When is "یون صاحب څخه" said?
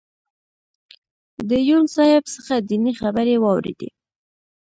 1.69-2.53